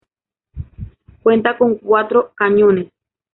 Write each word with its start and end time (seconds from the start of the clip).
Cuenta 1.21 1.59
con 1.59 1.75
cuatro 1.75 2.33
cañones. 2.35 2.91